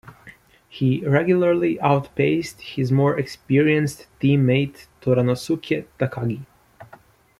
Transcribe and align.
He 0.67 1.05
regularly 1.07 1.79
out-paced 1.79 2.59
his 2.59 2.91
more 2.91 3.19
experienced 3.19 4.07
teammate 4.19 4.87
Toranosuke 4.99 5.85
Takagi. 5.99 6.43